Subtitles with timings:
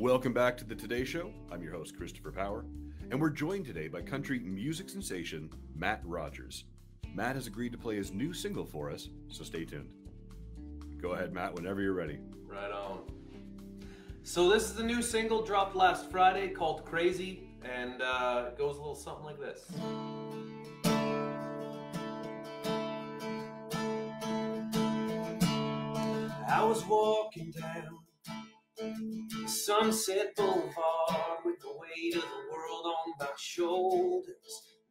[0.00, 1.30] Welcome back to the Today Show.
[1.52, 2.64] I'm your host, Christopher Power,
[3.10, 6.64] and we're joined today by country music sensation Matt Rogers.
[7.12, 9.90] Matt has agreed to play his new single for us, so stay tuned.
[11.02, 12.18] Go ahead, Matt, whenever you're ready.
[12.46, 13.00] Right on.
[14.22, 18.76] So this is the new single dropped last Friday called Crazy, and uh, it goes
[18.76, 19.66] a little something like this.
[26.48, 27.98] I was walking down
[29.80, 34.26] Sunset Boulevard with the weight of the world on my shoulders.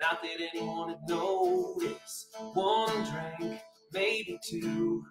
[0.00, 2.30] Not that anyone would notice.
[2.54, 3.60] One drink,
[3.92, 5.04] maybe two,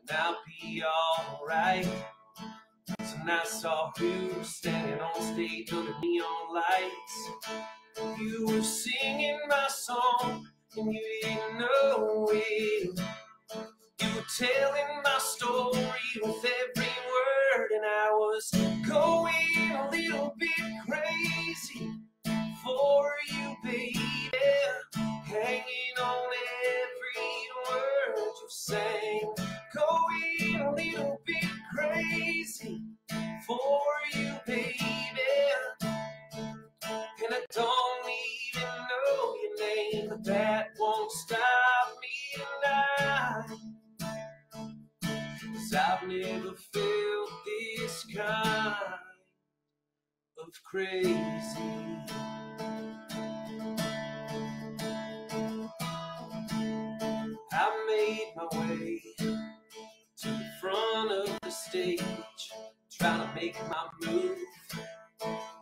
[0.00, 1.86] and I'll be alright.
[3.04, 7.30] So I saw was standing on stage under neon lights.
[8.18, 10.44] You were singing my song,
[10.76, 13.00] and you didn't know it.
[14.00, 15.86] You were telling my story
[16.20, 18.69] with every word, and I was
[23.00, 23.94] for you, baby.
[25.24, 26.28] Hanging on
[26.66, 27.32] every
[27.70, 29.34] word you sang,
[29.74, 32.82] going a little bit crazy
[33.46, 33.80] for
[34.14, 34.76] you, baby.
[35.82, 38.06] And I don't
[38.54, 41.40] even know your name, but that won't stop
[42.02, 43.58] me tonight.
[45.54, 48.74] Cause I've never felt this kind
[50.38, 52.29] of crazy.
[63.00, 64.38] Trying to make my move.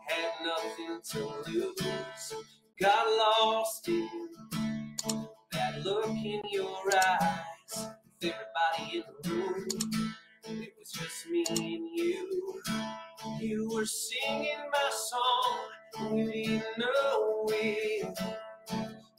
[0.07, 2.33] Had nothing to lose,
[2.81, 4.09] got lost in
[5.53, 7.87] that look in your eyes
[8.21, 10.13] with everybody in the room.
[10.45, 12.61] It was just me and you.
[13.39, 18.19] You were singing my song, you didn't know it.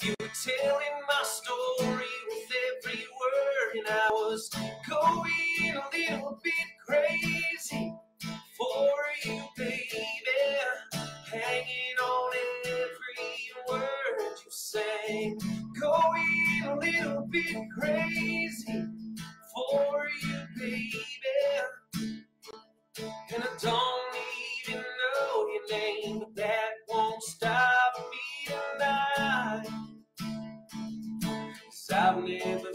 [0.03, 2.53] You were telling my story with
[2.87, 4.51] every word, and I was
[15.81, 18.87] going a little bit crazy
[19.55, 20.99] for you, baby.
[23.35, 24.17] And I don't
[24.69, 29.67] even know your name, but that won't stop me tonight.
[31.65, 32.70] Cause I've never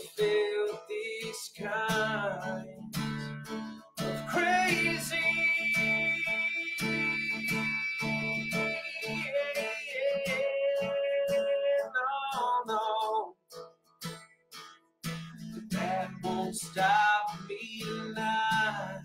[16.46, 19.02] won't stop me tonight.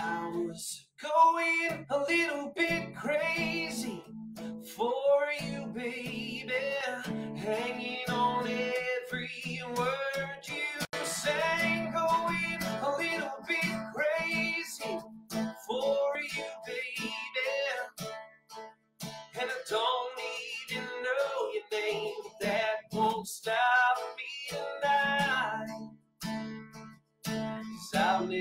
[0.00, 4.02] I was going a little bit crazy
[4.74, 6.52] for you, baby.
[7.36, 8.07] Hanging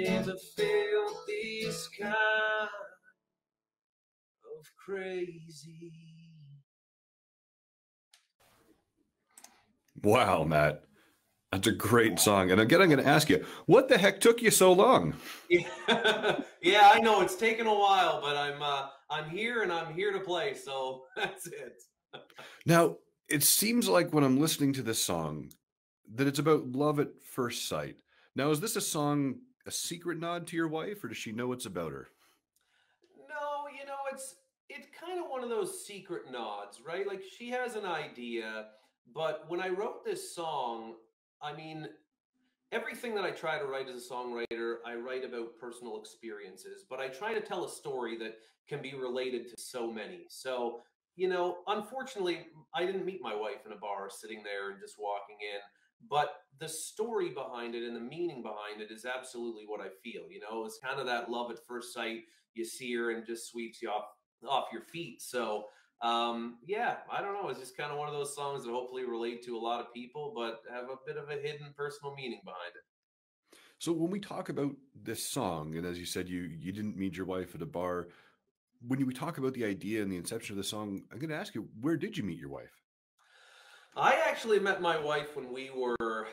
[0.03, 2.69] never felt this kind of
[4.85, 5.91] crazy.
[10.03, 10.83] Wow, Matt.
[11.51, 12.51] That's a great song.
[12.51, 15.13] And again, I'm going to ask you, what the heck took you so long?
[15.49, 15.61] Yeah,
[16.61, 20.11] yeah, I know it's taken a while, but I'm uh, I'm here and I'm here
[20.11, 21.81] to play, so that's it.
[22.65, 22.97] Now,
[23.29, 25.51] it seems like when I'm listening to this song
[26.15, 27.97] that it's about love at first sight.
[28.35, 29.35] Now, is this a song
[29.67, 32.07] a secret nod to your wife, or does she know it's about her?
[33.29, 34.35] No, you know, it's
[34.69, 37.07] it's kind of one of those secret nods, right?
[37.07, 38.67] Like she has an idea,
[39.13, 40.95] but when I wrote this song,
[41.41, 41.87] I mean,
[42.71, 46.99] everything that I try to write as a songwriter, I write about personal experiences, but
[46.99, 48.35] I try to tell a story that
[48.67, 50.25] can be related to so many.
[50.29, 50.81] So,
[51.15, 54.95] you know, unfortunately, I didn't meet my wife in a bar sitting there and just
[54.99, 55.59] walking in,
[56.09, 56.29] but
[56.59, 60.23] the story behind it and the meaning behind it is absolutely what I feel.
[60.29, 62.21] You know, it's kind of that love at first sight.
[62.53, 64.05] You see her and just sweeps you off
[64.47, 65.21] off your feet.
[65.21, 65.65] So,
[66.01, 67.49] um, yeah, I don't know.
[67.49, 69.93] It's just kind of one of those songs that hopefully relate to a lot of
[69.93, 72.83] people, but have a bit of a hidden personal meaning behind it.
[73.79, 77.15] So when we talk about this song, and as you said, you you didn't meet
[77.15, 78.07] your wife at a bar.
[78.87, 81.35] When we talk about the idea and the inception of the song, I'm going to
[81.35, 82.83] ask you, where did you meet your wife?
[83.97, 86.27] I actually met my wife when we were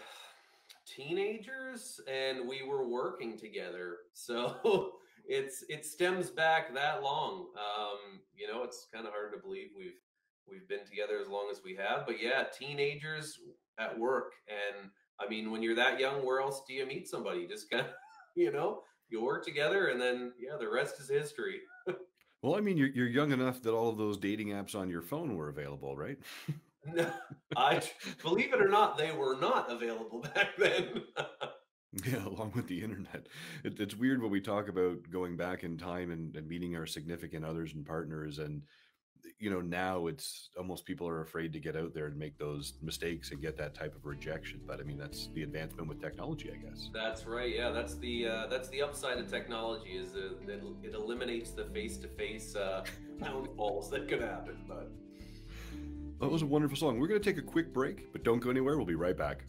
[0.87, 3.96] teenagers and we were working together.
[4.12, 4.93] So
[5.26, 7.46] it's it stems back that long.
[7.56, 9.99] Um, you know, it's kind of hard to believe we've
[10.46, 12.05] we've been together as long as we have.
[12.06, 13.38] But yeah, teenagers
[13.78, 17.46] at work, and I mean, when you're that young, where else do you meet somebody?
[17.49, 17.93] Just kind of,
[18.37, 21.61] you know, you work together, and then yeah, the rest is history.
[22.43, 25.02] well, I mean, you're you're young enough that all of those dating apps on your
[25.02, 26.19] phone were available, right?
[26.93, 27.11] No,
[27.57, 27.83] I
[28.23, 31.03] believe it or not, they were not available back then.
[32.05, 33.29] Yeah, along with the internet.
[33.63, 36.87] It, it's weird when we talk about going back in time and, and meeting our
[36.87, 38.41] significant others and partners.
[38.41, 38.63] And,
[39.39, 42.73] you know, now it's almost people are afraid to get out there and make those
[42.83, 44.61] mistakes and get that type of rejection.
[44.67, 46.91] But I mean, that's the advancement with technology, I guess.
[46.93, 47.55] That's right.
[47.55, 51.67] Yeah, that's the uh, that's the upside of technology is uh, it, it eliminates the
[51.67, 52.57] face to face
[53.21, 54.65] downfalls that could happen.
[54.67, 54.91] But
[56.21, 56.99] that was a wonderful song.
[56.99, 58.76] We're going to take a quick break, but don't go anywhere.
[58.76, 59.44] We'll be right back.